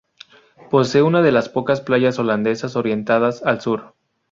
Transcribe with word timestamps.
Posee 0.71 1.03
una 1.03 1.21
de 1.21 1.31
las 1.31 1.47
pocas 1.47 1.79
playas 1.79 2.17
holandesas 2.17 2.75
orientadas 2.75 3.43
al 3.43 3.61
Sur. 3.61 3.93